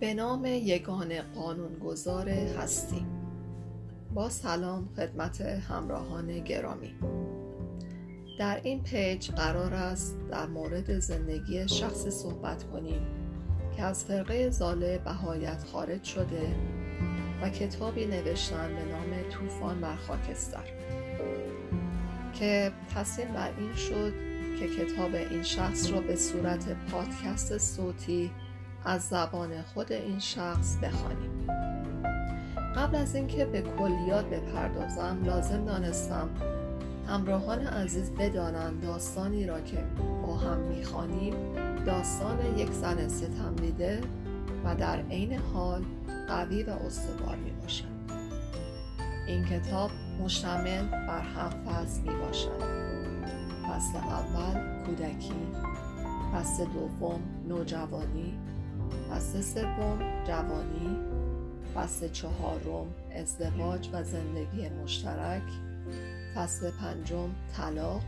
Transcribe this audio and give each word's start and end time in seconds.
به 0.00 0.14
نام 0.14 0.44
یگان 0.44 1.22
قانونگذار 1.34 2.28
هستی 2.28 3.06
با 4.14 4.28
سلام 4.28 4.88
خدمت 4.96 5.40
همراهان 5.40 6.38
گرامی. 6.38 6.94
در 8.38 8.60
این 8.64 8.82
پیج 8.82 9.30
قرار 9.30 9.74
است 9.74 10.18
در 10.30 10.46
مورد 10.46 10.98
زندگی 10.98 11.68
شخصی 11.68 12.10
صحبت 12.10 12.64
کنیم 12.64 13.06
که 13.76 13.82
از 13.82 14.04
فرقه 14.04 14.50
زاله 14.50 14.98
بهایت 14.98 15.64
خارج 15.72 16.04
شده 16.04 16.56
و 17.42 17.50
کتابی 17.50 18.06
نوشتن 18.06 18.68
به 18.68 18.84
نام 18.84 19.30
طوفان 19.30 19.80
بر 19.80 19.96
خاکستر. 19.96 20.64
که 22.34 22.72
تصمیم 22.94 23.28
بر 23.28 23.50
این 23.58 23.74
شد 23.74 24.12
که 24.58 24.68
کتاب 24.68 25.14
این 25.14 25.42
شخص 25.42 25.92
را 25.92 26.00
به 26.00 26.16
صورت 26.16 26.76
پادکست 26.90 27.58
صوتی 27.58 28.30
از 28.84 29.02
زبان 29.02 29.62
خود 29.62 29.92
این 29.92 30.18
شخص 30.18 30.76
بخوانیم 30.76 31.46
قبل 32.76 32.96
از 32.96 33.14
اینکه 33.14 33.44
به 33.44 33.62
کلیات 33.62 34.24
بپردازم 34.24 35.18
لازم 35.24 35.64
دانستم 35.64 36.28
همراهان 37.08 37.66
عزیز 37.66 38.10
بدانند 38.10 38.82
داستانی 38.82 39.46
را 39.46 39.60
که 39.60 39.84
با 40.26 40.36
هم 40.36 40.58
می‌خوانیم 40.58 41.34
داستان 41.86 42.58
یک 42.58 42.72
زن 42.72 43.08
ستم 43.08 43.56
دیده 43.56 44.00
و 44.64 44.74
در 44.74 45.00
عین 45.10 45.32
حال 45.32 45.84
قوی 46.28 46.62
و 46.62 46.70
استوار 46.70 47.36
می 47.36 47.50
باشد. 47.50 48.00
این 49.26 49.44
کتاب 49.44 49.90
مشتمل 50.24 50.82
بر 50.82 51.20
هم 51.20 51.50
فصل 51.50 52.00
می 52.00 52.14
باشد. 52.14 52.60
فصل 53.68 53.96
اول 53.96 54.84
کودکی 54.86 55.32
فصل 56.32 56.64
دوم 56.64 57.20
نوجوانی 57.48 58.38
فصل 59.30 59.40
سوم 59.40 60.24
جوانی 60.26 60.96
فصل 61.74 62.08
چهارم 62.08 62.94
ازدواج 63.16 63.88
و 63.92 64.02
زندگی 64.02 64.68
مشترک 64.68 65.42
فصل 66.34 66.70
پنجم 66.70 67.30
طلاق 67.56 68.02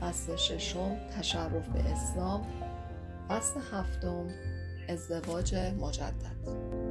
فصل 0.00 0.36
ششم 0.36 0.96
تشرف 1.18 1.68
به 1.68 1.80
اسلام 1.80 2.46
فصل 3.28 3.60
هفتم 3.72 4.26
ازدواج 4.88 5.54
مجدد. 5.54 6.83